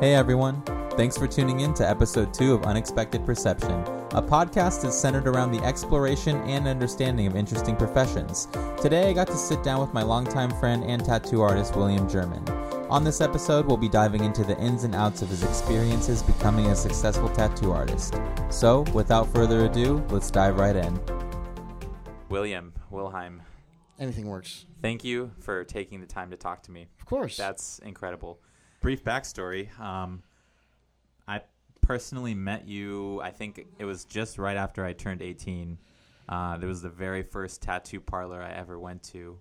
[0.00, 0.62] Hey everyone,
[0.92, 3.80] thanks for tuning in to episode 2 of Unexpected Perception,
[4.12, 8.46] a podcast that's centered around the exploration and understanding of interesting professions.
[8.80, 12.48] Today I got to sit down with my longtime friend and tattoo artist William German.
[12.88, 16.66] On this episode, we'll be diving into the ins and outs of his experiences becoming
[16.66, 18.14] a successful tattoo artist.
[18.50, 20.98] So, without further ado, let's dive right in.
[22.28, 23.42] William Wilhelm,
[23.98, 24.64] Anything works.
[24.80, 26.86] thank you for taking the time to talk to me.
[27.00, 27.36] Of course.
[27.36, 28.38] That's incredible.
[28.80, 29.78] Brief backstory.
[29.80, 30.22] Um,
[31.26, 31.42] I
[31.80, 35.78] personally met you, I think it was just right after I turned 18.
[36.28, 39.38] Uh, was the very first tattoo parlor I ever went to.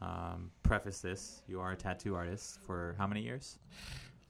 [0.00, 3.58] Um, preface this you are a tattoo artist for how many years?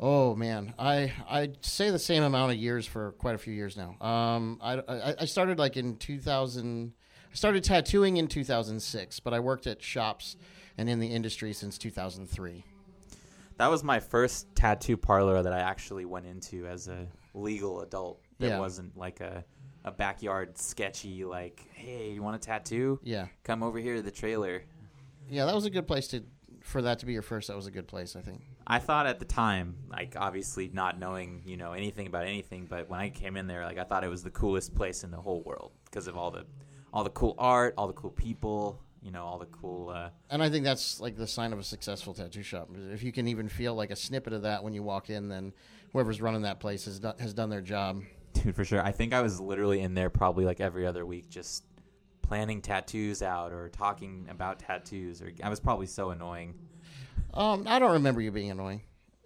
[0.00, 3.76] oh man, I I say the same amount of years for quite a few years
[3.76, 3.96] now.
[4.04, 6.94] Um, I, I I started like in 2000.
[7.30, 10.36] I started tattooing in 2006, but I worked at shops
[10.76, 12.64] and in the industry since 2003.
[13.60, 18.22] That was my first tattoo parlor that I actually went into as a legal adult.
[18.38, 18.58] That Yeah.
[18.58, 19.44] wasn't like a,
[19.84, 22.98] a backyard sketchy, like, hey, you want a tattoo?
[23.02, 24.62] Yeah, Come over here to the trailer.
[25.28, 26.24] yeah, that was a good place to
[26.62, 27.48] for that to be your first.
[27.48, 28.40] That was a good place, I think.
[28.66, 32.88] I thought at the time, like obviously not knowing, you know, anything about anything, but
[32.88, 35.20] when I came in there, like I thought it was the coolest place in the
[35.20, 36.46] whole world because of all the
[36.94, 40.42] all the cool art, all the cool people, you know, all the cool uh And
[40.42, 42.68] I think that's like the sign of a successful tattoo shop.
[42.92, 45.52] If you can even feel like a snippet of that when you walk in, then
[45.92, 48.02] whoever's running that place has done, has done their job.
[48.32, 48.82] dude for sure.
[48.82, 51.64] I think I was literally in there probably like every other week just
[52.22, 56.54] planning tattoos out or talking about tattoos or I was probably so annoying.
[57.34, 58.82] Um, I don't remember you being annoying,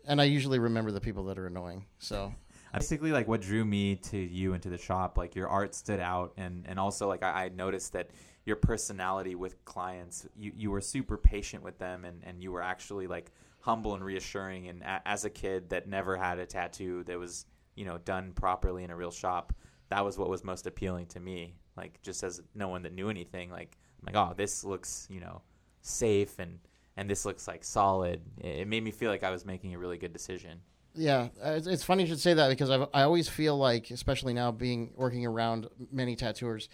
[0.07, 1.87] and I usually remember the people that are annoying.
[1.99, 2.35] So
[2.75, 6.01] Basically, like what drew me to you and to the shop, like your art stood
[6.01, 8.11] out, and and also like I, I noticed that
[8.45, 12.63] your personality with clients, you you were super patient with them, and and you were
[12.63, 14.69] actually like humble and reassuring.
[14.69, 18.33] And a, as a kid that never had a tattoo that was you know done
[18.33, 19.53] properly in a real shop,
[19.89, 21.55] that was what was most appealing to me.
[21.77, 25.21] Like just as no one that knew anything, like I'm like oh this looks you
[25.21, 25.43] know
[25.81, 26.59] safe and
[26.97, 28.21] and this looks like solid.
[28.39, 30.61] It, made me feel like I was making a really good decision.
[30.95, 34.53] yeah, it's, funny you should say that because I've, I always feel like, especially now
[34.53, 36.69] being working around many tattooers,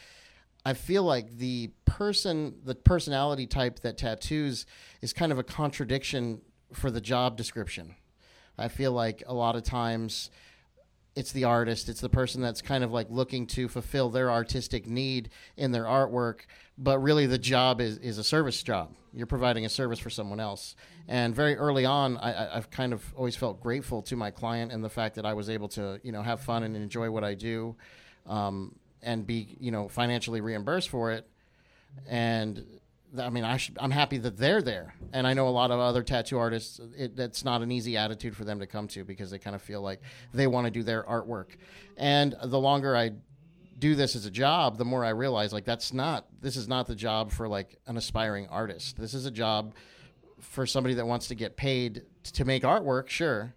[0.65, 4.67] I feel like the person, the personality type that tattoos
[5.01, 7.95] is kind of a contradiction for the job description.
[8.59, 10.31] I feel like a lot of times
[11.17, 14.87] it's the artist, it's the person that's kind of like looking to fulfill their artistic
[14.87, 16.43] need in their artwork,
[16.79, 18.95] but really the job is, is a service job.
[19.13, 20.77] You're providing a service for someone else.
[21.09, 24.85] And very early on, I, I've kind of always felt grateful to my client and
[24.85, 27.35] the fact that I was able to, you know, have fun and enjoy what I
[27.35, 27.75] do,
[28.27, 31.27] um, and be, you know, financially reimbursed for it.
[32.09, 32.65] And
[33.19, 34.95] I mean, I should, I'm happy that they're there.
[35.13, 38.37] And I know a lot of other tattoo artists, it, that's not an easy attitude
[38.37, 40.01] for them to come to because they kind of feel like
[40.33, 41.57] they want to do their artwork.
[41.97, 43.13] And the longer I
[43.79, 46.87] do this as a job, the more I realize like that's not, this is not
[46.87, 48.97] the job for like an aspiring artist.
[48.99, 49.75] This is a job
[50.41, 52.03] for somebody that wants to get paid
[52.35, 53.55] to make artwork, sure.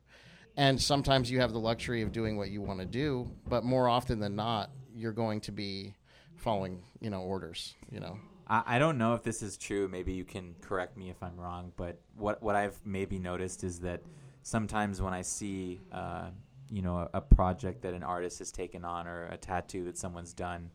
[0.55, 3.89] And sometimes you have the luxury of doing what you want to do, but more
[3.89, 5.93] often than not, you're going to be
[6.35, 8.17] following, you know, orders, you know.
[8.47, 9.87] I, I don't know if this is true.
[9.87, 11.71] Maybe you can correct me if I'm wrong.
[11.75, 14.01] But what what I've maybe noticed is that
[14.43, 16.29] sometimes when I see, uh,
[16.69, 19.97] you know, a, a project that an artist has taken on or a tattoo that
[19.97, 20.69] someone's done,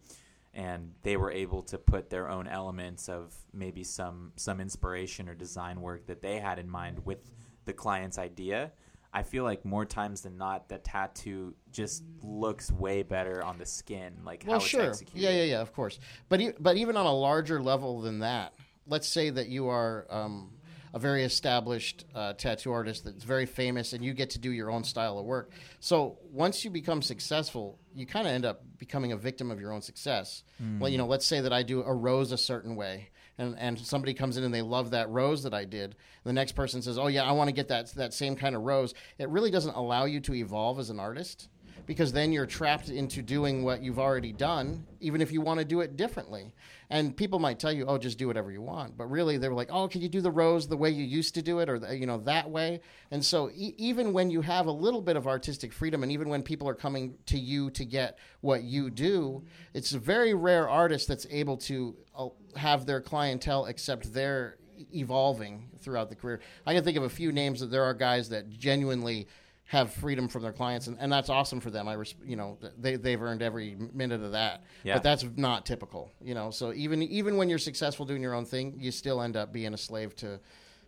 [0.55, 5.35] and they were able to put their own elements of maybe some some inspiration or
[5.35, 7.31] design work that they had in mind with
[7.65, 8.73] the client's idea.
[9.13, 13.65] I feel like more times than not, the tattoo just looks way better on the
[13.67, 14.83] skin, like Well, how sure.
[14.83, 15.23] it's executed.
[15.23, 15.99] Yeah, yeah, yeah, of course.
[16.29, 18.53] But e- but even on a larger level than that,
[18.87, 20.53] let's say that you are um,
[20.93, 24.71] a very established uh, tattoo artist that's very famous, and you get to do your
[24.71, 25.53] own style of work.
[25.81, 29.73] So once you become successful, you kind of end up becoming a victim of your
[29.73, 30.43] own success.
[30.79, 33.09] Well, you know, let's say that I do a rose a certain way.
[33.39, 35.95] And, and somebody comes in and they love that rose that I did.
[36.25, 38.63] The next person says, "Oh yeah, I want to get that that same kind of
[38.63, 41.49] rose." It really doesn't allow you to evolve as an artist
[41.87, 45.65] because then you're trapped into doing what you've already done, even if you want to
[45.65, 46.53] do it differently.
[46.91, 49.71] And people might tell you, "Oh, just do whatever you want," but really they're like,
[49.71, 51.97] "Oh, can you do the rose the way you used to do it, or the,
[51.97, 52.81] you know that way?"
[53.11, 56.29] And so e- even when you have a little bit of artistic freedom, and even
[56.29, 60.69] when people are coming to you to get what you do, it's a very rare
[60.69, 62.29] artist that's able to uh,
[62.59, 64.59] have their clientele except they're
[64.95, 66.41] evolving throughout the career.
[66.67, 69.27] I can think of a few names that there are guys that genuinely
[69.65, 71.89] have freedom from their clients, and, and that's awesome for them.
[71.89, 74.63] I, res- you know, they they've earned every minute of that.
[74.83, 74.95] Yeah.
[74.95, 76.51] But that's not typical, you know.
[76.51, 79.75] So even even when you're successful doing your own thing, you still end up being
[79.75, 80.41] a slave to,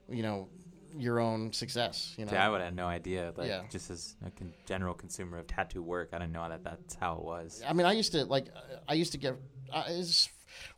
[0.08, 0.48] you know,
[0.96, 2.14] your own success.
[2.16, 3.32] You know, Yeah, I would have no idea.
[3.36, 3.62] Like, Yeah.
[3.70, 7.16] just as a con- general consumer of tattoo work, I didn't know that that's how
[7.16, 7.62] it was.
[7.68, 8.46] I mean, I used to like,
[8.88, 9.36] I used to get,
[9.72, 10.30] uh, is,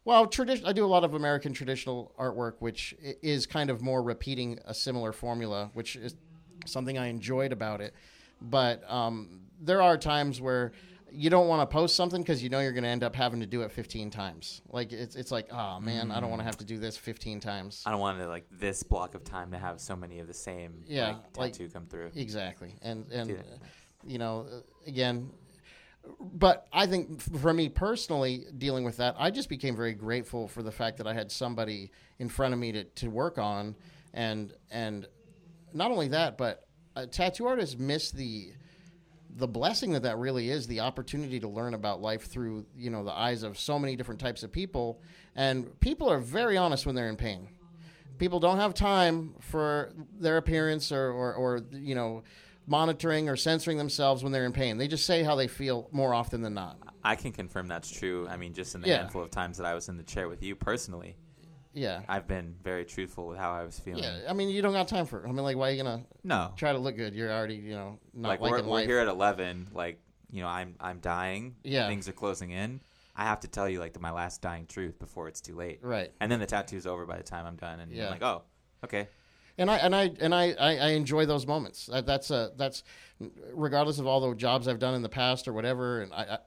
[0.04, 0.66] well, tradition.
[0.66, 4.74] I do a lot of American traditional artwork, which is kind of more repeating a
[4.74, 6.14] similar formula, which is
[6.66, 7.94] something I enjoyed about it.
[8.40, 10.72] But um, there are times where
[11.14, 13.40] you don't want to post something because you know you're going to end up having
[13.40, 14.62] to do it 15 times.
[14.70, 17.40] Like it's it's like, oh man, I don't want to have to do this 15
[17.40, 17.82] times.
[17.86, 20.34] I don't want to like this block of time to have so many of the
[20.34, 22.10] same Yeah, like, like- tattoo come through.
[22.14, 23.42] Exactly, and and uh,
[24.04, 24.46] you know,
[24.86, 25.30] again,
[26.20, 30.62] but I think for me personally, dealing with that, I just became very grateful for
[30.62, 33.76] the fact that I had somebody in front of me to, to work on,
[34.14, 35.06] and and
[35.72, 36.66] not only that, but
[36.96, 38.52] uh, tattoo artists miss the
[39.36, 43.04] the blessing that that really is the opportunity to learn about life through you know
[43.04, 45.00] the eyes of so many different types of people.
[45.34, 47.48] And people are very honest when they're in pain.
[48.18, 52.22] People don't have time for their appearance or, or, or you know
[52.66, 54.78] monitoring or censoring themselves when they're in pain.
[54.78, 56.78] They just say how they feel more often than not.
[57.04, 58.28] I can confirm that's true.
[58.28, 58.98] I mean, just in the Yeah.
[58.98, 61.16] handful of times that I was in the chair with you personally,
[61.74, 62.02] yeah.
[62.08, 64.04] I've been very truthful with how I was feeling.
[64.04, 65.28] yeah i mean you don't got time for it.
[65.28, 67.14] I mean like why are you gonna No, try to look good?
[67.14, 69.98] You're already you know not like we're, we're here at 11 like
[70.30, 71.56] you know i'm i'm dying.
[71.64, 71.88] Yeah.
[71.88, 72.80] things are closing in.
[73.16, 75.80] I have to tell you like the, my last dying truth before it's too late.
[75.82, 76.10] Right.
[76.20, 78.04] And then the tattoo's over by the time i'm done and Yeah.
[78.06, 78.42] i'm like oh
[78.84, 79.08] okay
[79.58, 81.86] and I and I and I, I, I enjoy those moments.
[81.86, 82.82] That, that's a that's
[83.52, 86.02] regardless of all the jobs I've done in the past or whatever.
[86.02, 86.38] And I, I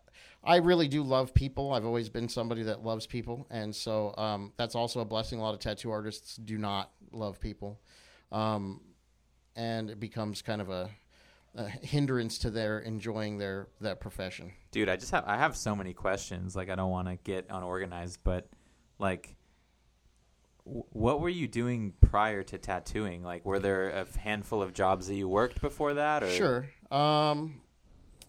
[0.46, 1.74] I really do love people.
[1.74, 5.40] I've always been somebody that loves people, and so um, that's also a blessing.
[5.40, 7.80] A lot of tattoo artists do not love people,
[8.32, 8.82] um,
[9.56, 10.90] and it becomes kind of a,
[11.82, 14.52] hindrance to their enjoying their that profession.
[14.72, 17.46] dude i just have i have so many questions like i don't want to get
[17.50, 18.50] unorganized but
[19.00, 19.38] like
[20.66, 25.16] what were you doing prior to tattooing like were there a handful of jobs that
[25.16, 26.70] you worked before that or Sure.
[26.92, 27.62] Um,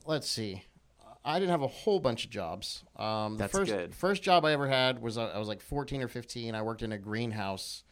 [0.04, 0.62] let's see.
[1.24, 2.84] I didn't have a whole bunch of jobs.
[2.94, 3.94] Um, the That's first, good.
[3.94, 6.54] First job I ever had was uh, I was like 14 or 15.
[6.54, 7.82] I worked in a greenhouse,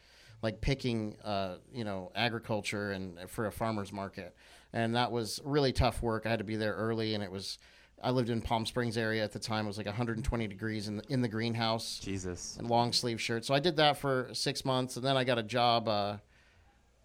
[0.40, 4.36] like picking, uh, you know, agriculture and for a farmer's market,
[4.72, 6.26] and that was really tough work.
[6.26, 7.58] I had to be there early, and it was.
[8.04, 9.64] I lived in Palm Springs area at the time.
[9.64, 13.44] It was like 120 degrees in the, in the greenhouse jesus and long sleeve shirt.
[13.44, 16.16] So I did that for six months, and then I got a job uh,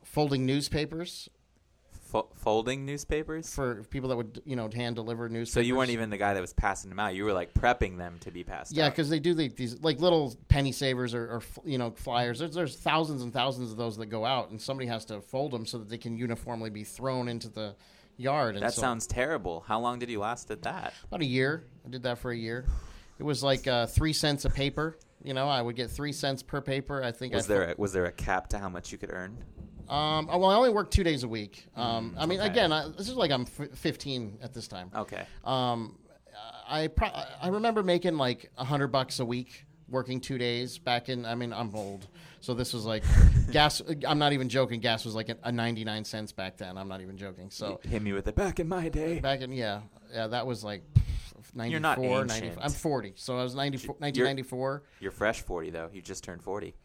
[0.03, 1.29] folding newspapers
[1.91, 5.53] Fo- folding newspapers for people that would you know hand deliver newspapers.
[5.53, 7.99] so you weren't even the guy that was passing them out you were like prepping
[7.99, 11.25] them to be passed yeah, because they do the, these like little penny savers or,
[11.25, 12.39] or you know flyers.
[12.39, 15.51] There's, there's thousands and thousands of those that go out, and somebody has to fold
[15.51, 17.75] them so that they can uniformly be thrown into the
[18.19, 18.55] yard.
[18.55, 21.65] And that so, sounds terrible how long did you last at that about a year.
[21.85, 22.65] I did that for a year.
[23.17, 24.97] It was like uh, three cents a paper.
[25.23, 27.03] You know, I would get three cents per paper.
[27.03, 29.11] I think Was I there a, was there a cap to how much you could
[29.11, 29.37] earn?
[29.89, 31.65] Um, well, I only worked two days a week.
[31.75, 32.49] Um, I mean, okay.
[32.49, 34.91] again, I, this is like I'm f- 15 at this time.
[34.95, 35.25] Okay.
[35.43, 35.97] Um,
[36.67, 37.11] I pro-
[37.41, 41.25] I remember making like a hundred bucks a week working two days back in.
[41.25, 42.07] I mean, I'm old,
[42.41, 43.03] so this was like
[43.51, 43.81] gas.
[44.07, 44.79] I'm not even joking.
[44.79, 46.77] Gas was like a, a 99 cents back then.
[46.77, 47.49] I'm not even joking.
[47.49, 49.19] So Hit me with it back in my day.
[49.19, 49.81] back in yeah,
[50.13, 50.83] yeah, that was like
[51.55, 52.57] 94, You're not 95.
[52.61, 55.89] I'm 40, so I was 94, You're- You're fresh 40 though.
[55.91, 56.75] You just turned 40.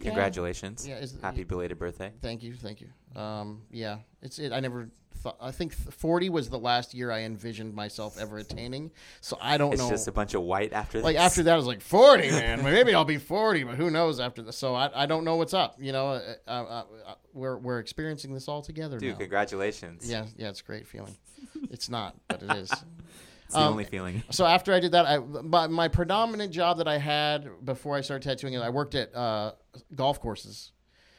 [0.00, 0.86] Congratulations.
[0.86, 2.12] Yeah, is- Happy belated birthday.
[2.22, 3.20] Thank you, thank you.
[3.20, 4.52] Um, yeah, it's it.
[4.52, 5.36] I never thought.
[5.40, 8.90] I think 40 was the last year I envisioned myself ever attaining.
[9.20, 9.90] So I don't It's know.
[9.90, 11.22] just a bunch of white after like this.
[11.22, 12.62] after that, I was like 40, man.
[12.64, 14.56] Maybe I'll be 40, but who knows after this?
[14.56, 15.76] So I, I don't know what's up.
[15.78, 19.18] You know, uh, uh, uh, we're we're experiencing this all together Dude, now.
[19.18, 20.10] congratulations.
[20.10, 21.16] Yeah, yeah, it's a great feeling.
[21.70, 22.70] It's not, but it is.
[23.44, 24.22] It's the Um, only feeling.
[24.30, 28.02] So after I did that, I my, my predominant job that I had before I
[28.02, 29.52] started tattooing, I worked at uh,
[29.94, 30.72] golf courses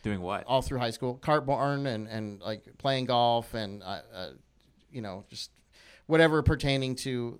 [0.09, 0.43] Doing what?
[0.47, 4.29] all through high school, cart barn and and like playing golf and uh, uh,
[4.91, 5.51] you know just
[6.07, 7.39] whatever pertaining to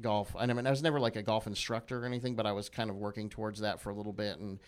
[0.00, 0.34] golf.
[0.36, 2.90] I mean, I was never like a golf instructor or anything, but I was kind
[2.90, 4.58] of working towards that for a little bit, and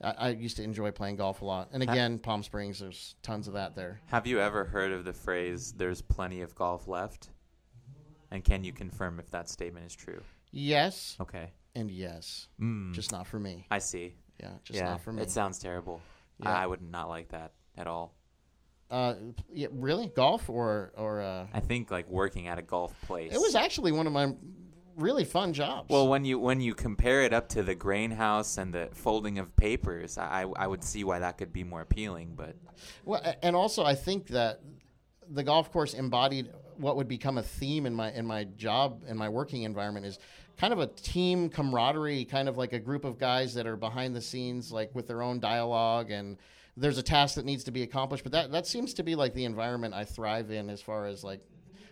[0.00, 1.70] I, I used to enjoy playing golf a lot.
[1.72, 4.00] And again, Palm Springs, there's tons of that there.
[4.06, 7.30] Have you ever heard of the phrase "there's plenty of golf left"?
[8.30, 10.20] And can you confirm if that statement is true?
[10.52, 11.50] Yes Okay.
[11.74, 13.66] and yes, Mm, just not for me.
[13.70, 14.14] I see.
[14.38, 15.22] Yeah, just yeah, not for me.
[15.22, 16.00] it sounds terrible.
[16.42, 16.56] Yeah.
[16.56, 18.14] I would not like that at all.
[18.90, 19.14] Uh,
[19.52, 23.32] yeah, really, golf or or uh, I think like working at a golf place.
[23.32, 24.32] it was actually one of my
[24.96, 25.88] really fun jobs.
[25.88, 29.38] Well, when you when you compare it up to the grain house and the folding
[29.38, 32.34] of papers, I I would see why that could be more appealing.
[32.36, 32.56] But
[33.04, 34.60] Well, and also I think that
[35.28, 39.16] the golf course embodied what would become a theme in my in my job in
[39.16, 40.18] my working environment is
[40.60, 44.14] kind of a team camaraderie, kind of like a group of guys that are behind
[44.14, 46.36] the scenes, like with their own dialogue and
[46.76, 48.24] there's a task that needs to be accomplished.
[48.24, 51.24] But that that seems to be like the environment I thrive in as far as
[51.24, 51.40] like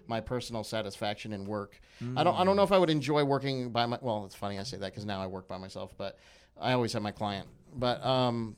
[0.06, 1.80] my personal satisfaction in work.
[2.16, 3.98] I don't I don't know if I would enjoy working by my.
[4.00, 6.18] Well, it's funny I say that because now I work by myself, but
[6.60, 7.48] I always have my client.
[7.74, 8.54] But um,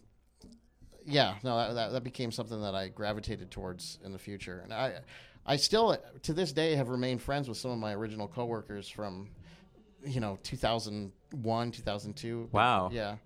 [1.06, 4.72] yeah, no, that, that that became something that I gravitated towards in the future, and
[4.72, 5.00] I
[5.46, 9.28] I still to this day have remained friends with some of my original coworkers from
[10.04, 12.90] you know 2001 2002 Wow.
[12.92, 13.16] yeah.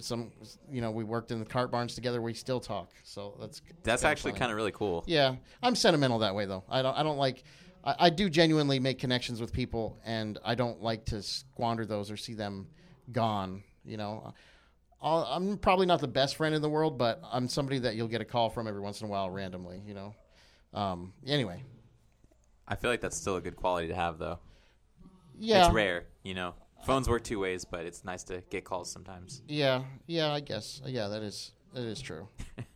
[0.00, 0.32] Some
[0.70, 2.20] you know we worked in the cart barns together.
[2.20, 2.90] We still talk.
[3.04, 4.40] So that's That's kinda actually funny.
[4.40, 5.04] kind of really cool.
[5.06, 5.36] yeah.
[5.62, 6.64] I'm sentimental that way though.
[6.68, 7.44] I don't i don't like
[7.84, 12.10] I, I do genuinely make connections with people and i don't like to squander those
[12.10, 12.66] or see them
[13.12, 14.34] gone you know?
[15.00, 18.08] I'll, i'm probably not the best friend in the world but i'm somebody that you'll
[18.08, 20.14] get a call from every once in a while randomly you know?
[20.74, 21.62] Um, anyway.
[22.66, 24.40] I feel like that's still a good quality to have, though.
[25.38, 26.54] Yeah It's rare, you know.
[26.84, 29.42] Phones work two ways, but it's nice to get calls sometimes.
[29.48, 32.28] yeah yeah i guess yeah that is that is true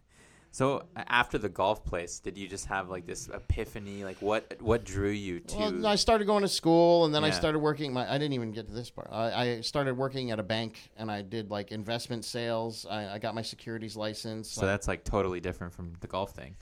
[0.52, 4.02] So after the golf place, did you just have like this epiphany?
[4.02, 5.56] Like what what drew you to?
[5.56, 7.92] Well, I started going to school, and then I started working.
[7.92, 9.10] My I didn't even get to this part.
[9.12, 12.84] I, I started working at a bank, and I did like investment sales.
[12.90, 14.50] I, I got my securities license.
[14.50, 16.56] so that's like totally different from the golf thing.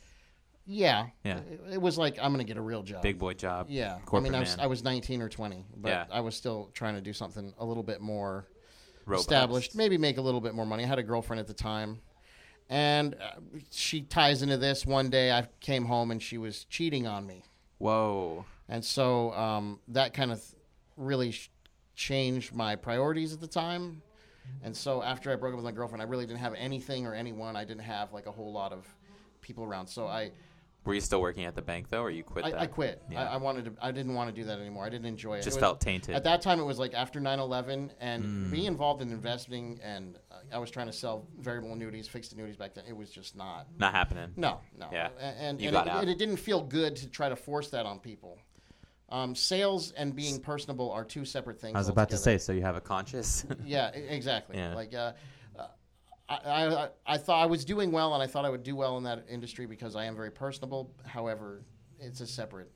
[0.70, 1.38] Yeah, Yeah.
[1.38, 3.00] It, it was like I'm gonna get a real job.
[3.02, 3.66] Big boy job.
[3.70, 3.98] yeah.
[4.12, 4.64] I mean, I was man.
[4.64, 6.04] I was 19 or 20, but Yeah.
[6.10, 8.46] I was still trying to do something a little bit more
[9.06, 9.26] Robust.
[9.26, 9.75] established.
[9.75, 10.84] Maybe make a little bit more money.
[10.84, 12.00] I had a girlfriend at the time.
[12.68, 14.84] And uh, she ties into this.
[14.84, 17.44] One day I came home and she was cheating on me.
[17.78, 18.44] Whoa.
[18.68, 20.44] And so um, that kind of
[20.98, 21.50] really sh-
[21.94, 24.02] changed my priorities at the time.
[24.62, 27.14] And so after I broke up with my girlfriend, I really didn't have anything or
[27.14, 27.56] anyone.
[27.56, 28.87] I didn't have like a whole lot of
[29.40, 29.87] people around.
[29.87, 30.30] So I,
[30.85, 32.61] Were you still working at the bank though, or you quit I, that?
[32.61, 33.02] I quit.
[33.11, 33.23] Yeah.
[33.28, 33.73] I, I wanted to.
[33.80, 34.87] I didn't want to do that anymore.
[34.87, 35.42] I didn't enjoy it.
[35.42, 36.14] Just It was- felt tainted.
[36.14, 38.50] At that time, it was like after 9/11, and Mm.
[38.50, 42.56] being involved in investing, and uh, I was trying to sell variable annuities, fixed annuities
[42.56, 42.85] back then.
[42.88, 43.66] It was just not.
[43.78, 44.30] Not happening.
[44.37, 44.88] No, no.
[44.90, 45.08] Yeah.
[45.18, 46.00] A- And, You and, got it, out.
[46.02, 48.38] and it didn't feel good to try to force that on people.
[49.11, 51.75] Um, sales and being personable are two separate things.
[51.75, 52.38] I was about to say.
[52.38, 53.44] So you have a conscious.
[53.64, 54.56] Yeah, exactly.
[54.58, 54.75] Yeah.
[54.75, 55.12] Like, uh,
[56.28, 58.99] I, I, I thought I was doing well, and I thought I would do well
[58.99, 60.94] in that industry because I am very personable.
[61.06, 61.62] However,
[61.99, 62.70] it's a separate.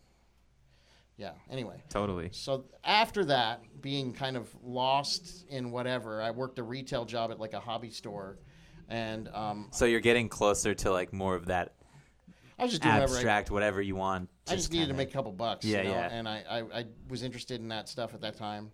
[1.18, 1.32] Yeah.
[1.50, 2.30] Anyway, totally.
[2.32, 7.38] so after that, being kind of lost in whatever, I worked a retail job at
[7.38, 8.38] like a hobby store,
[8.88, 11.74] and um, So you're getting closer to like more of that
[12.58, 14.28] I was just doing whatever I abstract, whatever you want.
[14.48, 15.64] I just needed to kinda- make a couple bucks.
[15.64, 15.94] Yeah, you know?
[15.94, 16.08] yeah.
[16.12, 18.70] And I, I, I was interested in that stuff at that time.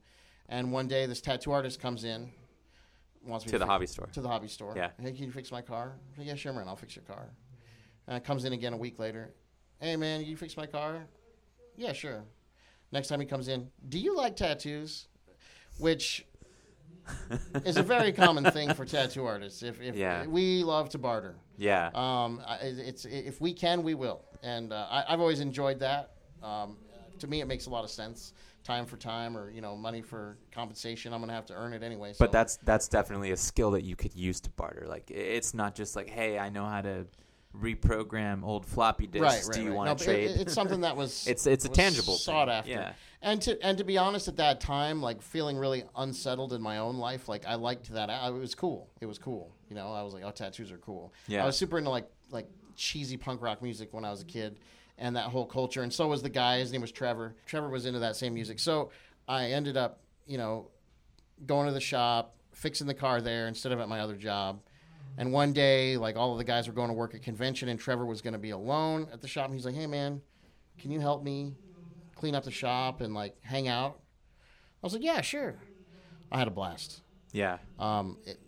[0.51, 2.31] And one day, this tattoo artist comes in,
[3.25, 4.07] wants me to the fix- hobby store.
[4.13, 4.75] to the hobby store.
[4.77, 4.91] Yeah.
[5.01, 5.93] Hey, can you fix my car?
[6.19, 6.69] Yeah, sure, man.
[6.69, 7.27] I'll fix your car.
[8.07, 9.31] And it comes in again a week later.
[9.81, 11.07] Hey, man, you fix my car?
[11.77, 12.23] Yeah, sure.
[12.91, 15.09] Next time he comes in, do you like tattoos?
[15.79, 16.27] Which
[17.65, 19.63] is a very common thing for tattoo artists.
[19.63, 20.27] If, if Yeah.
[20.27, 21.37] we love to barter.
[21.57, 21.91] Yeah.
[21.95, 26.13] Um, it's if we can, we will, and uh, I, I've always enjoyed that.
[26.43, 26.77] Um,
[27.19, 28.33] to me, it makes a lot of sense.
[28.69, 31.15] Time for time, or you know, money for compensation.
[31.15, 32.13] I'm gonna have to earn it anyway.
[32.13, 32.19] So.
[32.19, 34.85] But that's that's definitely a skill that you could use to barter.
[34.87, 37.07] Like it's not just like, hey, I know how to
[37.57, 39.23] reprogram old floppy disks.
[39.25, 39.55] right, right.
[39.55, 39.77] Do you right.
[39.77, 40.41] want No, to it- trade?
[40.43, 42.57] it's something that was it's it's a tangible sought thing.
[42.57, 42.71] after.
[42.71, 42.93] Yeah.
[43.23, 46.77] And to and to be honest, at that time, like feeling really unsettled in my
[46.77, 48.11] own life, like I liked that.
[48.11, 48.91] I, it was cool.
[49.01, 49.51] It was cool.
[49.71, 51.13] You know, I was like, oh, tattoos are cool.
[51.27, 51.43] Yeah.
[51.43, 54.59] I was super into like like cheesy punk rock music when I was a kid,
[54.99, 55.83] and that whole culture.
[55.83, 56.59] And so was the guy.
[56.59, 57.35] His name was Trevor.
[57.47, 58.59] Trevor was into that same music.
[58.59, 58.91] So
[59.27, 60.71] I ended up, you know,
[61.47, 64.61] going to the shop, fixing the car there instead of at my other job.
[65.17, 67.79] And one day, like all of the guys were going to work at convention, and
[67.79, 69.47] Trevor was going to be alone at the shop.
[69.47, 70.21] And he's like, "Hey, man,
[70.79, 71.55] can you help me
[72.15, 74.01] clean up the shop and like hang out?"
[74.83, 75.57] I was like, "Yeah, sure."
[76.31, 77.03] I had a blast.
[77.33, 77.59] Yeah.
[77.81, 78.39] Um, it,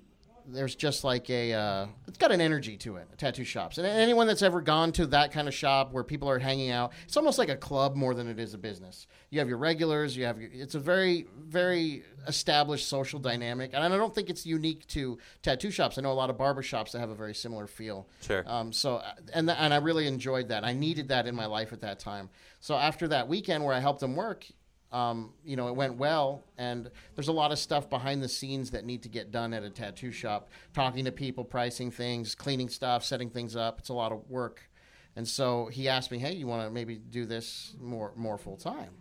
[0.47, 3.09] there's just like a, uh, it's got an energy to it.
[3.19, 6.39] Tattoo shops, and anyone that's ever gone to that kind of shop where people are
[6.39, 9.07] hanging out, it's almost like a club more than it is a business.
[9.31, 13.83] You have your regulars, you have your, it's a very, very established social dynamic, and
[13.83, 15.99] I don't think it's unique to tattoo shops.
[15.99, 18.09] I know a lot of barber shops that have a very similar feel.
[18.21, 18.45] Sure.
[18.47, 20.65] Um, so and th- and I really enjoyed that.
[20.65, 22.31] I needed that in my life at that time.
[22.61, 24.47] So after that weekend where I helped them work,
[24.93, 26.45] um, you know, it went well.
[26.59, 29.63] And there's a lot of stuff behind the scenes that need to get done at
[29.63, 30.51] a tattoo shop.
[30.75, 33.79] Talking to people, pricing things, cleaning stuff, setting things up.
[33.79, 34.69] It's a lot of work.
[35.17, 38.57] And so he asked me, "Hey, you want to maybe do this more more full
[38.57, 38.93] time?"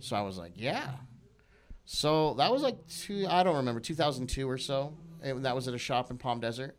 [0.00, 0.90] So I was like, "Yeah."
[1.90, 4.92] So that was like two, I don't remember, 2002 or so.
[5.22, 6.76] And that was at a shop in Palm Desert.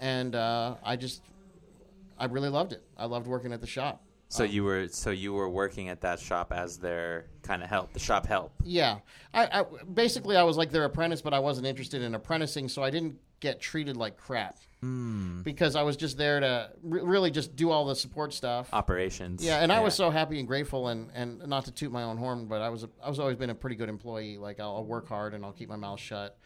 [0.00, 1.22] And uh, I just,
[2.18, 2.82] I really loved it.
[2.98, 4.03] I loved working at the shop.
[4.34, 7.92] So you were so you were working at that shop as their kind of help,
[7.92, 8.52] the shop help.
[8.64, 8.98] Yeah,
[9.32, 12.82] I, I basically I was like their apprentice, but I wasn't interested in apprenticing, so
[12.82, 15.42] I didn't get treated like crap Hmm.
[15.42, 18.68] because I was just there to re- really just do all the support stuff.
[18.72, 19.44] Operations.
[19.44, 22.16] Yeah, and I was so happy and grateful, and, and not to toot my own
[22.16, 24.36] horn, but I was a, I was always been a pretty good employee.
[24.36, 26.36] Like I'll, I'll work hard and I'll keep my mouth shut,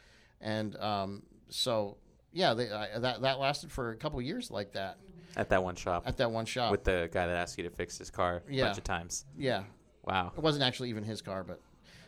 [0.42, 1.96] and um, so
[2.32, 4.98] yeah, they, I, that that lasted for a couple years like that
[5.36, 6.70] at that one shop at that one shop.
[6.70, 9.24] with the guy that asked you to fix his car a bunch of times.
[9.36, 9.64] yeah,
[10.04, 10.32] Wow.
[10.36, 11.60] it wasn't actually even his car, but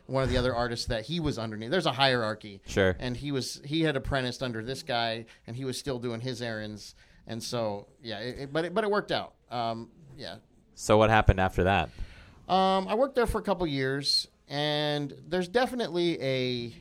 [0.07, 1.71] one of the other artists that he was underneath.
[1.71, 2.97] There's a hierarchy, Sure.
[2.99, 6.43] and he was he had apprenticed under this guy, and he was still doing his
[6.43, 6.95] errands,
[7.29, 9.35] and so yeah, it, it, but it, but it worked out.
[9.51, 10.37] Um, yeah,
[10.75, 11.91] So what happened after that?
[12.49, 16.75] Um, I worked there for a couple years, and there's definitely a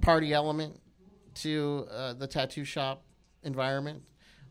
[0.00, 0.80] party element
[1.34, 3.02] to uh, the tattoo shop
[3.42, 4.02] environment.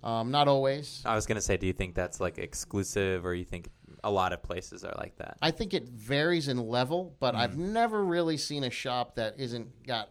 [0.03, 1.01] Um, not always.
[1.05, 3.69] I was gonna say, do you think that's like exclusive, or you think
[4.03, 5.37] a lot of places are like that?
[5.41, 7.73] I think it varies in level, but I've Mm.
[7.73, 10.09] never really seen a shop that isn't got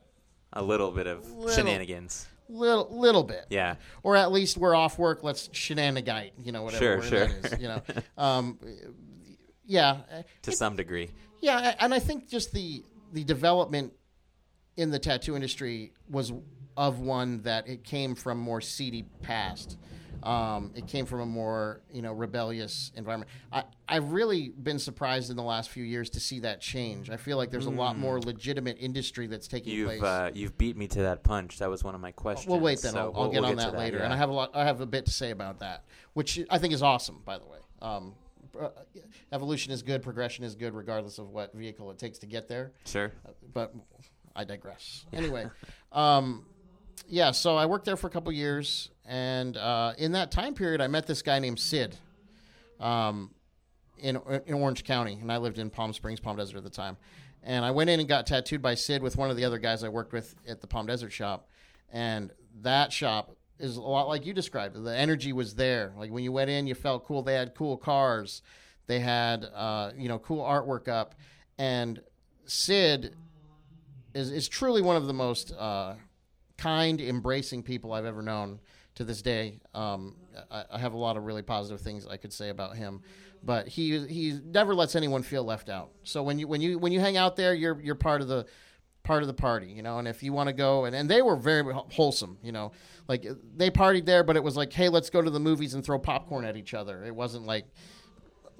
[0.53, 1.49] A little bit of Little.
[1.55, 2.27] shenanigans.
[2.51, 3.47] little little bit.
[3.51, 3.77] Yeah.
[4.03, 5.23] Or at least we're off work.
[5.23, 6.33] Let's shenanigate.
[6.43, 7.27] You know, whatever Sure, sure.
[7.29, 7.61] that is.
[7.61, 7.83] You know,
[8.19, 8.59] um,
[9.67, 9.99] yeah.
[10.43, 11.11] To some degree.
[11.41, 13.93] Yeah, and I think just the the development
[14.77, 16.33] in the tattoo industry was
[16.79, 19.77] of one that it came from more seedy past.
[20.23, 23.31] Um, it came from a more you know rebellious environment.
[23.53, 27.11] I I've really been surprised in the last few years to see that change.
[27.11, 30.03] I feel like there's a lot more legitimate industry that's taking You've place.
[30.03, 31.59] uh, you've beat me to that punch.
[31.59, 32.49] That was one of my questions.
[32.49, 32.93] We'll wait then.
[32.93, 34.05] so I'll, I'll we'll- get we'll on that, later, yeah.
[34.05, 34.51] and I have a lot.
[34.55, 37.23] I have a bit to say about that, which I think is awesome.
[37.25, 38.15] By the way, um,
[38.61, 38.69] uh,
[39.33, 40.03] evolution is good.
[40.03, 42.73] Progression is good, regardless of what vehicle it takes to get there.
[42.87, 43.13] sure.
[43.53, 43.75] But
[44.35, 45.05] I digress.
[45.13, 45.47] Anyway,
[45.93, 46.45] um,
[47.07, 47.31] yeah.
[47.31, 50.87] So I worked there for a couple years, and uh, in that time period, I
[50.89, 51.97] met this guy named Sid.
[52.81, 53.31] Um,
[54.01, 56.97] in, in Orange County, and I lived in Palm Springs, Palm Desert at the time.
[57.43, 59.85] And I went in and got tattooed by Sid with one of the other guys
[59.85, 61.49] I worked with at the Palm Desert shop.
[61.93, 62.31] And
[62.63, 64.83] that shop is a lot like you described.
[64.83, 65.93] The energy was there.
[65.97, 67.23] Like when you went in, you felt cool.
[67.23, 68.43] They had cool cars.
[68.87, 71.15] They had uh, you know cool artwork up.
[71.59, 72.01] And
[72.47, 73.15] Sid
[74.15, 75.95] is is truly one of the most uh,
[76.59, 78.61] kind, embracing people I've ever known
[78.97, 79.61] to this day.
[79.75, 80.17] Um,
[80.51, 83.01] I, I have a lot of really positive things I could say about him,
[83.43, 85.91] but he he never lets anyone feel left out.
[86.03, 88.47] So when you when you when you hang out there, you're you're part of the
[89.05, 89.99] part of the party, you know.
[89.99, 92.73] And if you want to go, and, and they were very wholesome, you know,
[93.07, 93.25] like
[93.57, 95.99] they partied there, but it was like, hey, let's go to the movies and throw
[95.99, 97.05] popcorn at each other.
[97.05, 97.67] It wasn't like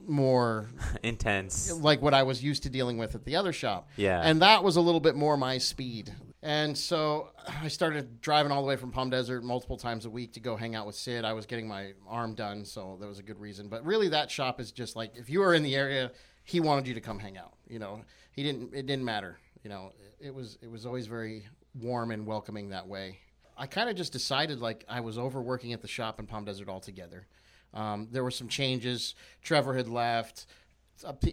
[0.07, 0.69] more
[1.03, 1.73] Intense.
[1.73, 3.89] like what I was used to dealing with at the other shop.
[3.97, 4.21] Yeah.
[4.23, 6.15] And that was a little bit more my speed.
[6.43, 10.35] And so I started driving all the way from Palm Desert multiple times a week
[10.35, 11.25] to go hang out with Sid.
[11.25, 13.69] I was getting my arm done, so that was a good reason.
[13.69, 16.13] But really, that shop is just like if you were in the area,
[16.45, 17.55] he wanted you to come hang out.
[17.67, 18.73] You know, he didn't.
[18.73, 19.39] It didn't matter.
[19.65, 23.19] You know, it was it was always very warm and welcoming that way.
[23.57, 26.69] I kind of just decided like I was overworking at the shop in Palm Desert
[26.69, 27.27] altogether.
[27.75, 29.15] Um, there were some changes.
[29.43, 30.47] Trevor had left.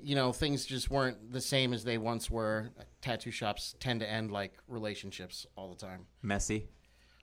[0.01, 2.71] You know, things just weren't the same as they once were.
[3.01, 6.67] Tattoo shops tend to end like relationships all the time Messy.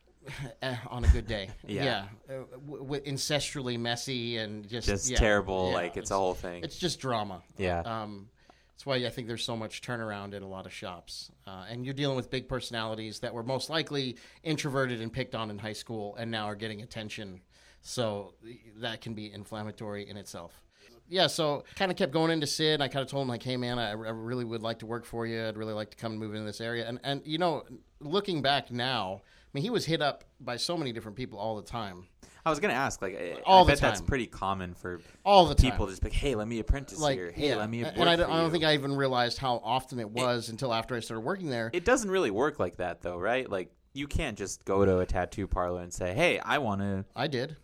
[0.63, 1.51] eh, on a good day.
[1.67, 2.07] Yeah.
[2.29, 5.69] Uh, w- w- incestually messy and just Just yeah, terrible.
[5.69, 6.63] yeah, like it's, a whole thing.
[6.63, 7.43] It's just drama.
[7.57, 7.81] yeah.
[7.81, 8.29] Um,
[8.73, 11.31] that's why I think there's so much turnaround in a lot of shops.
[11.47, 15.51] Uh, and you're dealing with big personalities that were most likely introverted and picked on
[15.51, 17.41] in high school and now are getting attention.
[17.83, 18.35] So
[18.79, 20.63] that can be inflammatory in itself.
[21.09, 22.75] Yeah, so kind of kept going into Sid.
[22.75, 24.87] And I kind of told him like, "Hey, man, I, I really would like to
[24.87, 25.47] work for you.
[25.47, 27.65] I'd really like to come and move into this area." And and you know,
[28.01, 31.57] looking back now, I mean, he was hit up by so many different people all
[31.57, 32.07] the time,
[32.45, 33.01] I was gonna ask.
[33.01, 35.71] Like, all I bet that's pretty common for all the time.
[35.71, 35.87] people.
[35.87, 37.31] Just be like, hey, let me apprentice like, here.
[37.31, 37.57] Hey, yeah.
[37.57, 37.85] let me.
[37.85, 40.97] And I don't, I don't think I even realized how often it was until after
[40.97, 41.71] I started working there.
[41.73, 43.49] it doesn't really work like that, though, right?
[43.49, 47.05] Like, you can't just go to a tattoo parlor and say, "Hey, I want to."
[47.15, 47.57] I did.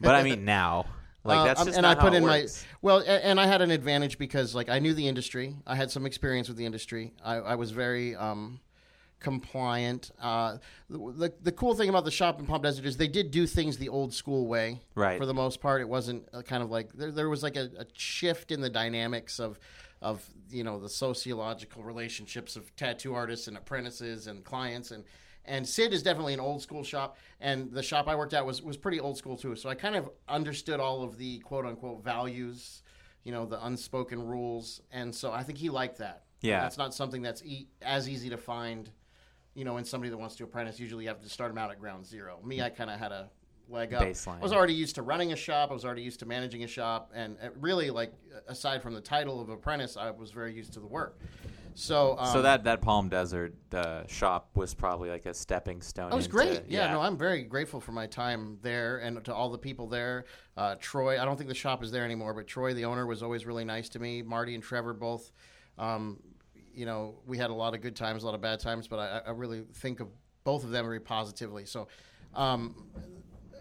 [0.00, 0.86] But I mean, now,
[1.26, 2.64] like Uh, that's um, just and I put in works.
[2.64, 5.56] my well, and I had an advantage because like I knew the industry.
[5.66, 7.12] I had some experience with the industry.
[7.24, 8.60] I, I was very um,
[9.20, 10.10] compliant.
[10.20, 10.58] Uh,
[10.88, 13.46] the, the the cool thing about the shop in Palm Desert is they did do
[13.46, 14.80] things the old school way.
[14.94, 15.18] Right.
[15.18, 17.70] For the most part, it wasn't uh, kind of like there, there was like a,
[17.78, 19.58] a shift in the dynamics of
[20.02, 25.04] of you know the sociological relationships of tattoo artists and apprentices and clients and
[25.46, 28.62] and Sid is definitely an old school shop, and the shop I worked at was
[28.62, 29.56] was pretty old school too.
[29.56, 32.82] So I kind of understood all of the quote unquote values,
[33.24, 36.24] you know, the unspoken rules, and so I think he liked that.
[36.42, 36.60] Yeah.
[36.60, 38.90] that's not something that's e- as easy to find,
[39.54, 40.78] you know, in somebody that wants to apprentice.
[40.78, 42.38] Usually, you have to start them out at ground zero.
[42.44, 43.30] Me, I kind of had a
[43.68, 44.02] leg up.
[44.02, 44.38] Baseline.
[44.38, 45.70] I was already used to running a shop.
[45.70, 48.12] I was already used to managing a shop, and uh, really, like
[48.46, 51.18] aside from the title of apprentice, I was very used to the work.
[51.78, 56.10] So um, so that that Palm Desert uh, shop was probably like a stepping stone.
[56.10, 56.62] It was into- great.
[56.68, 60.24] Yeah, no, I'm very grateful for my time there and to all the people there.
[60.56, 63.22] Uh, Troy, I don't think the shop is there anymore, but Troy, the owner, was
[63.22, 64.22] always really nice to me.
[64.22, 65.30] Marty and Trevor both.
[65.78, 66.18] Um,
[66.72, 68.98] you know, we had a lot of good times, a lot of bad times, but
[68.98, 70.08] I, I really think of
[70.44, 71.66] both of them very positively.
[71.66, 71.88] So,
[72.34, 72.86] um,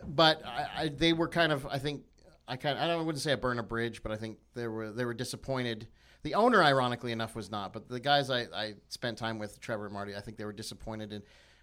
[0.07, 2.03] but I, I, they were kind of, I think,
[2.47, 5.05] I kind, I wouldn't say I burned a bridge, but I think they were they
[5.05, 5.87] were disappointed.
[6.23, 9.85] The owner, ironically enough, was not, but the guys I, I spent time with, Trevor
[9.85, 11.21] and Marty, I think they were disappointed in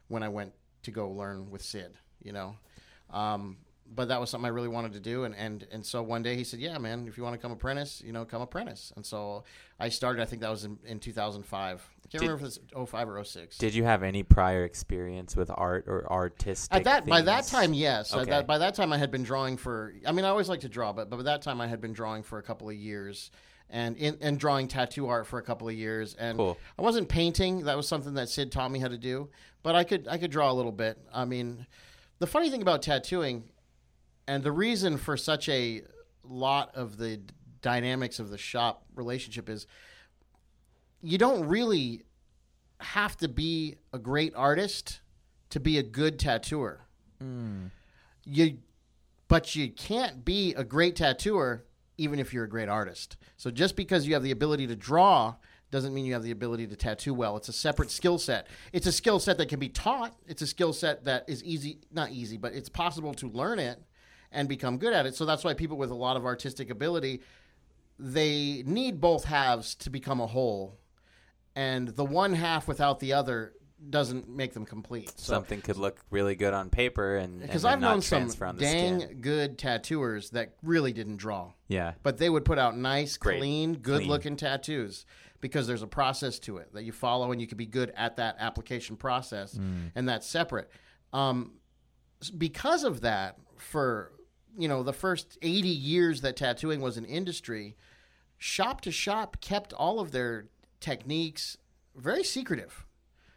[0.09, 0.53] when I went
[0.85, 1.95] to go learn with Sid.
[2.23, 2.57] You know,
[3.11, 3.59] um,
[3.95, 6.37] but that was something I really wanted to do, and, and and so one day
[6.37, 9.05] he said, "Yeah, man, if you want to come apprentice, you know, come apprentice." And
[9.07, 9.45] so
[9.79, 10.23] I started.
[10.23, 11.88] I think that was in, in 2005.
[12.12, 13.57] Can't Did- remember if it's 05 or 06.
[13.57, 16.77] Did you have any prior experience with art or artistic?
[16.77, 18.12] At that by that time, yes.
[18.12, 18.31] At Okay.
[18.33, 19.94] that, by that time, I had been drawing for.
[20.07, 21.94] I mean, I always like to draw, but but by that time, I had been
[21.94, 23.31] drawing for a couple of years,
[23.70, 26.12] and in, and drawing tattoo art for a couple of years.
[26.16, 26.59] And Cool.
[26.79, 27.64] I wasn't painting.
[27.64, 29.31] That was something that Sid taught me how to do.
[29.62, 30.98] But I could I could draw a little bit.
[31.14, 31.66] I mean,
[32.18, 33.44] the funny thing about tattooing,
[34.29, 35.81] and the reason for such a
[36.22, 37.22] lot of the
[37.62, 39.66] dynamics of the shop relationship is,
[41.03, 42.03] you don't really
[42.81, 45.01] have to be a great artist
[45.51, 46.81] to be a good tattooer.
[47.21, 47.67] Hmm.
[48.25, 48.59] You,
[49.29, 51.65] but you can't be a great tattooer
[51.99, 53.17] even if you're a great artist.
[53.37, 55.35] So just because you have the ability to draw
[55.71, 57.37] doesn't mean you have the ability to tattoo well.
[57.37, 58.47] It's a separate skill set.
[58.73, 60.15] It's a skill set that can be taught.
[60.27, 63.83] It's a skill set that is easy, not easy, but it's possible to learn it
[64.31, 65.15] and become good at it.
[65.15, 67.23] So that's why people with a lot of artistic ability
[67.99, 70.79] they need both halves to become a whole.
[71.55, 73.53] And the one half without the other
[73.91, 75.12] doesn't make them complete.
[75.19, 79.21] So Something could look really good on paper and because I've known some dang skin.
[79.21, 81.95] good tattooers that really didn't draw, Yeah.
[82.05, 83.38] but they would put out nice, Great.
[83.38, 85.05] clean, good-looking tattoos
[85.41, 88.15] because there's a process to it that you follow, and you can be good at
[88.17, 89.59] that application process,
[89.97, 90.71] and that's separate.
[91.12, 91.55] Um,
[92.38, 94.12] because of that, for
[94.57, 97.77] you know the first 80 years that tattooing was an industry,
[98.38, 100.47] shop to shop kept all of their
[100.83, 101.57] techniques
[101.97, 102.87] very secretive.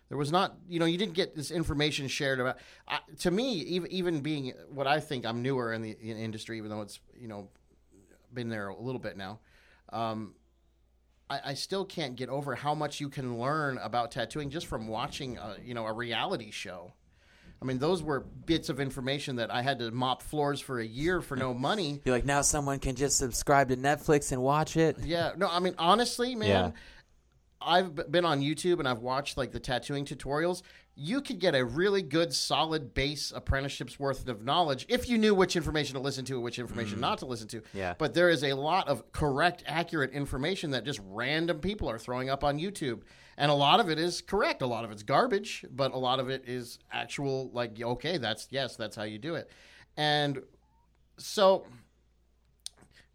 [0.10, 2.58] There was not, you know, you didn't get this information shared about.
[2.88, 6.58] I to me, even even being what I think I'm newer in the in industry,
[6.58, 7.50] even though it's you know
[8.34, 9.40] been there a little bit now.
[9.92, 10.36] Um,
[11.30, 14.88] I, I still can't get over how much you can learn about tattooing just from
[14.88, 16.94] watching, a, you know, a reality show.
[17.62, 20.86] I mean, those were bits of information that I had to mop floors for a
[20.86, 22.02] year for no money.
[22.04, 24.98] Be like, now someone can just subscribe to Netflix and watch it.
[25.04, 26.72] Yeah, no, I mean honestly, man, Yeah.
[27.66, 30.62] I've been on YouTube and I've watched like the tattooing tutorials.
[30.96, 35.36] You could get a really good, solid base apprenticeship's worth of knowledge if you knew
[35.36, 37.02] which information to listen to and which information mm-hmm.
[37.02, 37.62] not to listen to.
[37.74, 37.96] Yeah.
[37.98, 42.30] But there is a lot of correct, accurate information that just random people are throwing
[42.30, 43.02] up on YouTube.
[43.38, 44.62] And a lot of it is correct.
[44.62, 48.48] A lot of it's garbage, but a lot of it is actual, like, okay, that's,
[48.50, 49.50] yes, that's how you do it.
[49.98, 50.42] And
[51.18, 51.66] so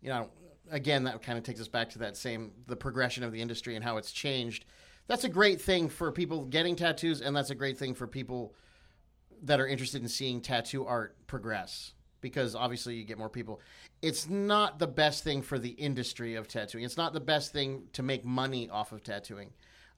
[0.02, 0.28] you know,
[0.70, 3.76] again, that kind of takes us back to that same the progression of the industry
[3.76, 4.64] and how it's changed.
[5.06, 8.54] That's a great thing for people getting tattoos, and that's a great thing for people
[9.42, 13.61] that are interested in seeing tattoo art progress because obviously you get more people.
[14.02, 16.85] It's not the best thing for the industry of tattooing.
[16.85, 19.50] It's not the best thing to make money off of tattooing.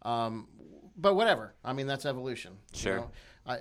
[0.03, 0.49] Um,
[0.97, 1.55] but whatever.
[1.65, 2.53] I mean, that's evolution.
[2.73, 2.97] you Sure.
[2.97, 3.11] know?
[3.47, 3.59] I,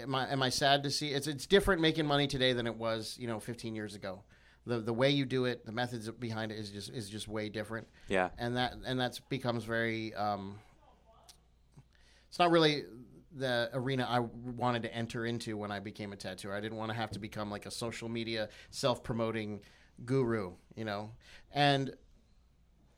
[0.00, 2.76] am I am I sad to see it's it's different making money today than it
[2.76, 4.22] was you know 15 years ago.
[4.66, 7.48] The the way you do it, the methods behind it is just is just way
[7.48, 8.30] different, Yeah.
[8.38, 10.14] and that and that's becomes very.
[10.14, 10.58] Um,
[12.28, 12.84] it's not really
[13.34, 16.54] the arena I wanted to enter into when I became a tattooer.
[16.54, 19.60] I didn't want to have to become like a social media self promoting
[20.04, 21.10] guru, you know,
[21.52, 21.94] and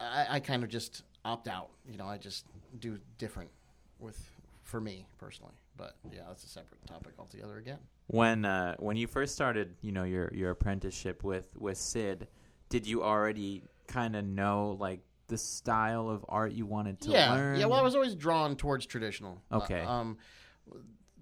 [0.00, 1.70] I, I kind of just opt out.
[1.88, 2.46] You know, I just
[2.78, 3.50] do different
[3.98, 4.18] with
[4.64, 5.54] for me personally.
[5.76, 7.78] But yeah, that's a separate topic altogether again.
[8.06, 12.28] When uh, when you first started, you know, your your apprenticeship with with Sid,
[12.68, 17.32] did you already kind of know like the style of art you wanted to yeah,
[17.32, 17.58] learn?
[17.58, 17.66] yeah.
[17.66, 19.42] Well, I was always drawn towards traditional.
[19.50, 19.80] Okay.
[19.80, 20.18] Uh, um,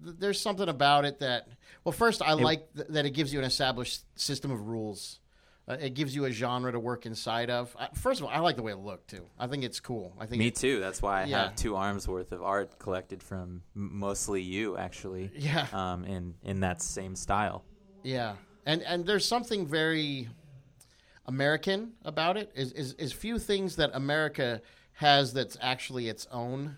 [0.03, 1.47] th- there's something about it that.
[1.85, 5.19] Well, first, I like th- that it gives you an established system of rules.
[5.65, 7.73] Uh, it gives you a genre to work inside of.
[7.93, 9.25] First of all, I like the way it looked too.
[9.39, 10.13] I think it's cool.
[10.19, 10.79] I think Me it- too.
[10.81, 11.43] That's why I Yeah.
[11.43, 15.31] have two arms worth of art collected from mostly you, actually.
[15.37, 15.67] Yeah.
[15.71, 17.63] Um, in in that same style.
[18.03, 20.27] Yeah, and and there's something very
[21.25, 22.51] American about it.
[22.55, 24.61] Is is, is few things that America
[24.93, 26.77] has that's actually its own.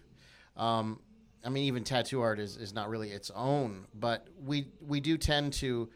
[0.56, 1.00] Um,
[1.44, 5.18] I mean, even tattoo art is, is not really its own, but we we do
[5.18, 5.90] tend to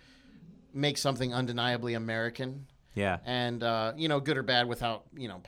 [0.73, 2.67] make something undeniably American.
[2.95, 3.19] Yeah.
[3.25, 5.41] and uh, you know, good or bad, without you know,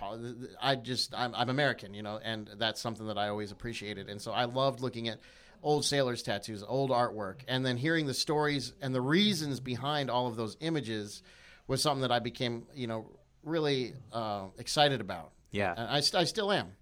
[0.61, 4.21] I just I'm, I'm American, you know, and that's something that I always appreciated, and
[4.21, 5.19] so I loved looking at
[5.63, 10.27] old sailors' tattoos, old artwork, and then hearing the stories and the reasons behind all
[10.27, 11.23] of those images
[11.67, 13.11] was something that I became, you know,
[13.43, 15.31] really uh, excited about.
[15.51, 15.73] Yeah.
[15.77, 16.73] And I, st- I still am,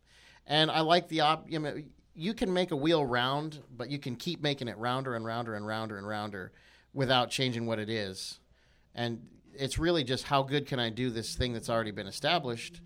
[0.45, 1.49] and I like the op.
[1.49, 1.75] You, know,
[2.15, 5.55] you can make a wheel round, but you can keep making it rounder and rounder
[5.55, 6.51] and rounder and rounder
[6.93, 8.39] without changing what it is.
[8.95, 9.21] And
[9.59, 12.81] it's really just how good can I do this thing that's already been established.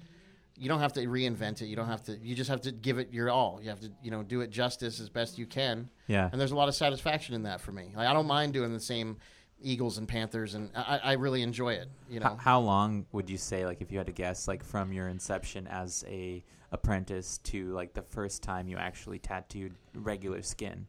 [0.57, 1.65] You don't have to reinvent it.
[1.65, 2.17] You don't have to.
[2.17, 3.59] You just have to give it your all.
[3.62, 5.89] You have to, you know, do it justice as best you can.
[6.07, 6.29] Yeah.
[6.31, 7.91] And there's a lot of satisfaction in that for me.
[7.95, 9.17] Like, I don't mind doing the same
[9.62, 11.88] Eagles and Panthers, and I, I really enjoy it.
[12.09, 14.63] You know, How, how long would you say, like, if you had to guess, like,
[14.63, 20.41] from your inception as a apprentice to like the first time you actually tattooed regular
[20.41, 20.88] skin?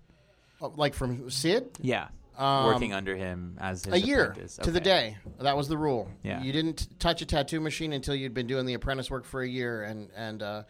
[0.60, 2.08] Oh, like from Sid, Yeah.
[2.36, 4.56] Um, Working under him as his a year apprentice.
[4.56, 5.16] to the day.
[5.40, 6.10] That was the rule.
[6.22, 6.42] Yeah.
[6.42, 9.48] You didn't touch a tattoo machine until you'd been doing the apprentice work for a
[9.48, 10.62] year, and and uh,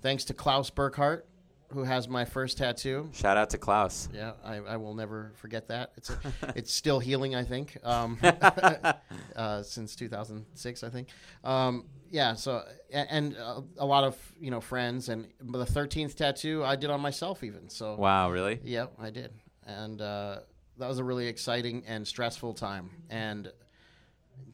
[0.00, 1.26] thanks to Klaus Burkhardt,
[1.68, 3.08] who has my first tattoo.
[3.12, 4.08] Shout out to Klaus.
[4.12, 5.92] Yeah, I, I will never forget that.
[5.96, 6.18] It's a,
[6.56, 8.18] it's still healing, I think, um,
[9.36, 11.08] uh, since 2006, I think.
[11.44, 16.62] Um, yeah, so and uh, a lot of you know friends, and the 13th tattoo
[16.64, 17.68] I did on myself even.
[17.68, 18.60] So Wow, really?
[18.64, 19.32] Yep, I did,
[19.66, 20.40] and uh,
[20.78, 22.90] that was a really exciting and stressful time.
[23.10, 23.52] And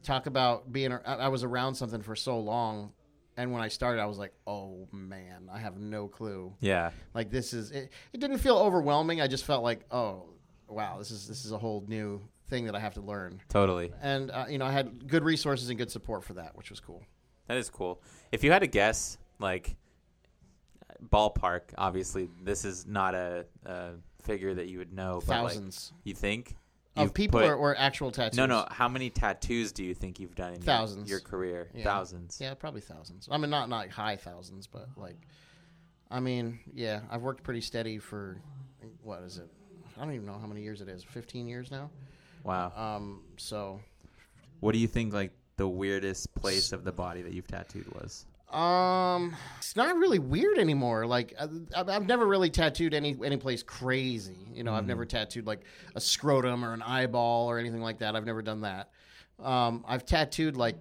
[0.03, 2.91] talk about being, I was around something for so long,
[3.37, 6.91] and when I started, I was like, "Oh man, I have no clue." Yeah.
[7.13, 9.21] Like this is, it, it didn't feel overwhelming.
[9.21, 10.25] I just felt like, "Oh,
[10.67, 13.93] wow, this is this is a whole new thing that I have to learn." Totally.
[14.01, 16.81] And uh, you know, I had good resources and good support for that, which was
[16.81, 17.01] cool.
[17.47, 18.01] That is cool.
[18.33, 19.77] If you had to guess, like
[21.07, 23.91] ballpark, obviously this is not a, a
[24.29, 25.21] figure that you would know.
[25.25, 26.55] But like, Thousands you think
[26.95, 28.37] of people put- or, or actual tattoos.
[28.37, 28.65] no, no.
[28.71, 31.09] How many tattoos do you think you've done in your- Thousands.
[31.09, 31.69] Your, career?
[31.73, 31.83] Yeah.
[31.83, 32.39] Thousands.
[32.41, 33.27] Yeah, probably thousands.
[33.31, 35.17] I mean, not not high thousands, but like,
[36.11, 38.41] I mean, yeah, I've worked pretty steady for
[39.03, 39.49] what is it?
[39.97, 41.03] I don't even know how many years it is.
[41.03, 41.89] Fifteen years now.
[42.43, 42.71] Wow.
[42.75, 43.79] Um, so,
[44.61, 45.13] What do you think?
[45.13, 48.25] Like the weirdest place of the body that you've tattooed was?
[48.51, 51.05] Um, it's not really weird anymore.
[51.05, 54.47] Like, I- I've, never really tattooed any any place crazy.
[54.53, 55.61] You know, I've never tattooed like
[55.95, 58.15] a scrotum or an eyeball or anything like that.
[58.15, 58.89] I've never done that.
[59.39, 60.75] Um, I've tattooed like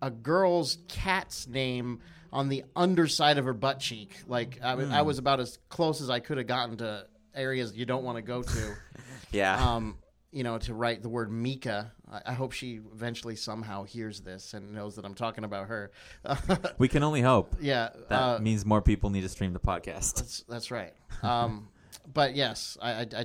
[0.00, 2.00] a girl's cat's name
[2.32, 4.16] on the underside of her butt cheek.
[4.26, 7.84] Like I, I was about as close as I could have gotten to areas you
[7.86, 8.74] don't want to go to.
[9.32, 9.76] Yeah.
[9.76, 9.96] um,
[10.32, 11.92] you know, to write the word Mika.
[12.10, 15.90] I, I hope she eventually somehow hears this and knows that I'm talking about her.
[16.78, 17.54] we can only hope.
[17.60, 20.14] yeah, That uh, means more people need to stream the podcast.
[20.16, 20.94] that's that's right.
[21.22, 21.68] Um,
[22.12, 23.24] but yes, I, I, I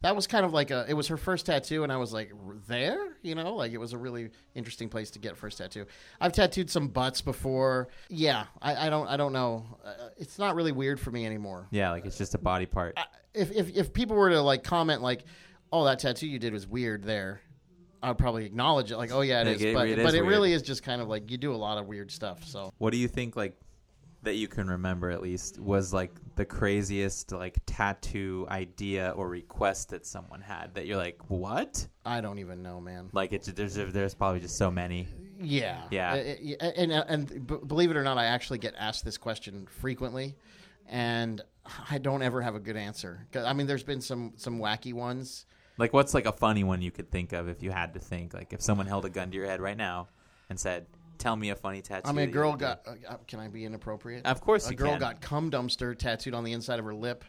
[0.00, 0.86] that was kind of like a.
[0.88, 2.32] It was her first tattoo, and I was like,
[2.66, 5.86] there, you know, like it was a really interesting place to get a first tattoo.
[6.20, 7.88] I've tattooed some butts before.
[8.08, 9.66] Yeah, I, I don't, I don't know.
[9.84, 11.68] Uh, it's not really weird for me anymore.
[11.70, 12.98] Yeah, like it's just a body part.
[13.34, 15.24] If if if people were to like comment like,
[15.72, 17.40] oh, that tattoo you did was weird there.
[18.02, 20.14] I'd probably acknowledge it, like, oh yeah, it Like, is, it- but it is but
[20.14, 22.44] it really is just kind of like you do a lot of weird stuff.
[22.44, 23.56] So What do you think like
[24.22, 29.90] that you can remember at least was like the craziest like tattoo idea or request
[29.90, 33.08] that someone had that you're like, "What?" I don't even know, man.
[33.12, 35.06] Like it's there's there's probably just so many.
[35.40, 36.12] Yeah, Yeah.
[36.12, 39.66] Uh, uh, and and, and believe it or not, I actually get asked this question
[39.80, 40.34] frequently,
[40.88, 41.40] and
[41.90, 43.26] I don't ever have a good answer.
[43.36, 45.46] I mean, there's been some some wacky ones.
[45.78, 48.32] Like what's like a funny one you could think of if you had to think
[48.34, 50.08] like if someone held a gun to your head right now
[50.48, 50.86] and said,
[51.18, 52.86] "Tell me a funny tattoo." I mean, a that you girl would do." got.
[52.86, 54.24] Uh, uh, can I be inappropriate?
[54.26, 55.00] Of course a you girl can.
[55.00, 57.24] got cum dumpster tattooed on the inside of her lip.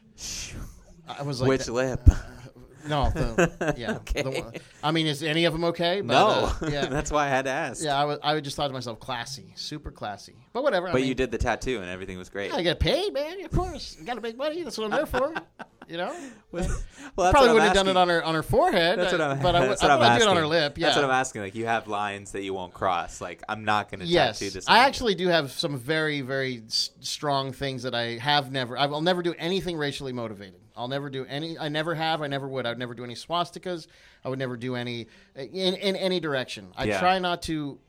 [1.08, 2.10] I was like, Which that- lip?
[2.88, 3.96] no, the, yeah.
[3.98, 4.22] Okay.
[4.24, 6.02] the one- I mean, is any of them okay?
[6.02, 6.28] But, no.
[6.28, 6.86] uh, yeah.
[6.86, 7.84] That's why I had to ask.
[7.84, 10.36] Yeah, I was, I just thought to myself, classy, super classy.
[10.54, 10.88] But whatever.
[10.88, 12.54] I But mean, you did the tattoo and everything was great.
[12.54, 13.44] I get paid, man.
[13.44, 14.64] Of course, got to make money.
[14.64, 15.34] That's what I'm there for.
[15.90, 16.14] You know.
[16.52, 16.84] well, that's
[17.16, 17.90] Probably what I'm wouldn't have done asking.
[17.92, 19.00] it on her on her forehead.
[19.00, 19.40] That's what uh, I'm.
[19.42, 20.38] But I would, that's I what I'm would do it on asking.
[20.42, 20.78] her lip.
[20.78, 20.88] Yeah.
[20.88, 21.42] That's what I'm asking.
[21.44, 23.22] Like you have lines that you won't cross.
[23.22, 24.68] Like I'm not going to Yes, tattoo this.
[24.68, 24.88] I on you.
[24.88, 28.78] actually do have some very, very s- strong things that I have never.
[28.78, 30.60] I will never do anything racially motivated.
[30.78, 31.58] I'll never do any.
[31.58, 32.22] I never have.
[32.22, 32.66] I never would.
[32.66, 33.88] I would never do any swastikas.
[34.24, 36.72] I would never do any in in any direction.
[36.78, 37.00] I Yeah.
[37.00, 37.80] try not to.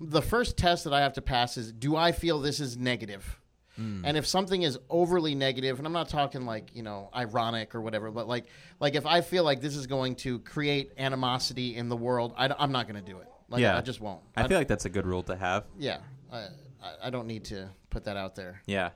[0.00, 3.38] The first test that I have to pass is: Do I feel this is negative?
[3.76, 4.04] Hmm.
[4.04, 7.80] And if something is overly negative, and I'm not talking like you know ironic or
[7.80, 8.46] whatever, but like
[8.80, 12.52] like if I feel like this is going to create animosity in the world, I,
[12.62, 13.28] am not going to do it.
[13.48, 13.76] Like, Yeah.
[13.78, 14.20] I just won't.
[14.36, 15.64] I feel like that's a good rule to have.
[15.78, 15.98] Yeah,
[16.30, 16.38] I,
[16.82, 18.60] I, I don't need to put that out there.
[18.66, 18.90] Yeah.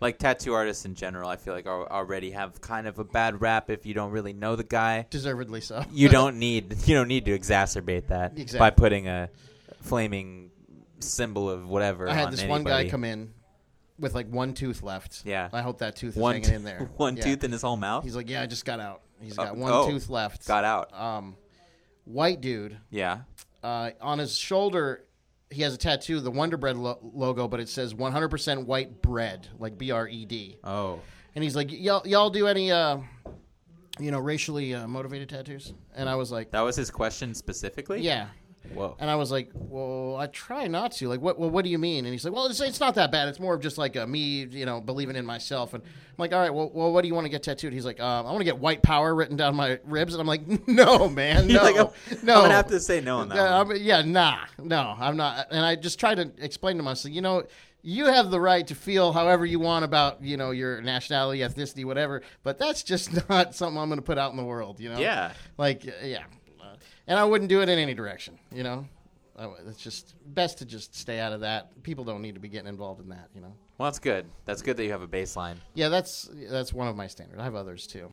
[0.00, 3.40] Like tattoo artists in general, I feel like al- already have kind of a bad
[3.42, 5.06] rap if you don't really know the guy.
[5.10, 5.84] Deservedly so.
[5.92, 9.28] You don't need you don't need to exacerbate that by putting a
[9.82, 10.50] flaming
[11.00, 12.08] symbol of whatever.
[12.08, 12.90] I had on this one guy anybody.
[12.90, 13.32] come in
[13.98, 15.22] with like one tooth left.
[15.26, 15.48] Yeah.
[15.52, 16.90] I hope that tooth is one hanging in there.
[16.96, 17.24] one Yeah.
[17.24, 18.04] tooth in his whole mouth.
[18.04, 19.02] He's like, yeah, I just got out.
[19.20, 19.90] He's Oh, got one oh.
[19.90, 20.46] tooth left.
[20.46, 20.98] Got out.
[20.98, 21.36] Um,
[22.04, 22.78] white dude.
[22.90, 23.20] Yeah.
[23.62, 25.04] Uh, on his shoulder,
[25.50, 29.48] he has a tattoo, the Wonder Bread lo- logo, but it says 100% white bread,
[29.58, 30.58] like B R E D.
[30.64, 31.00] Oh.
[31.34, 32.98] And he's like, y'all, y'all do any, uh,
[33.98, 35.74] you know, racially uh, motivated tattoos?
[35.94, 38.00] And I was like, That was his question specifically.
[38.00, 38.28] yeah.
[38.74, 38.96] Whoa.
[39.00, 41.08] And I was like, well, I try not to.
[41.08, 41.38] Like, what?
[41.38, 42.04] Well, what do you mean?
[42.04, 43.28] And he's like, well, it's, it's not that bad.
[43.28, 45.74] It's more of just like a me, you know, believing in myself.
[45.74, 47.72] And I'm like, all right, well, well what do you want to get tattooed?
[47.72, 50.14] He's like, um, I want to get white power written down my ribs.
[50.14, 51.88] And I'm like, no, man, no, like, I'm,
[52.22, 52.34] no.
[52.34, 53.36] I'm gonna have to say no on that.
[53.36, 53.76] Yeah, one.
[53.80, 55.48] Yeah, nah, no, I'm not.
[55.50, 57.44] And I just tried to explain to myself, you know,
[57.82, 61.84] you have the right to feel however you want about, you know, your nationality, ethnicity,
[61.84, 62.22] whatever.
[62.42, 64.98] But that's just not something I'm going to put out in the world, you know.
[64.98, 65.32] Yeah.
[65.56, 66.39] Like, uh, yeah, Uh,
[67.10, 68.86] and I wouldn't do it in any direction, you know.
[69.66, 71.82] It's just best to just stay out of that.
[71.82, 73.52] People don't need to be getting involved in that, you know.
[73.78, 74.26] Well, that's good.
[74.44, 75.56] That's good that you have a baseline.
[75.74, 77.40] Yeah, that's that's one of my standards.
[77.40, 78.08] I have others too.